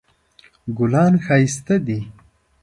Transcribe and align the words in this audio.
ګلان 0.77 1.13
ښایسته 1.25 1.75
دي 1.85 1.99